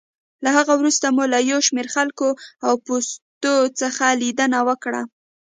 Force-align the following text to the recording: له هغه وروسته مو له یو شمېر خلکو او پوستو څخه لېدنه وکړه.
له 0.43 0.49
هغه 0.57 0.73
وروسته 0.79 1.05
مو 1.15 1.23
له 1.33 1.39
یو 1.51 1.59
شمېر 1.67 1.87
خلکو 1.95 2.29
او 2.65 2.73
پوستو 2.85 3.55
څخه 3.79 4.05
لېدنه 4.21 4.59
وکړه. 4.67 5.01